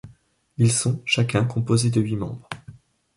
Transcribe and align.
Ils 0.57 0.71
sont, 0.71 0.99
chacun, 1.05 1.45
composés 1.45 1.91
de 1.91 2.01
huit 2.01 2.15
membres. 2.15 2.49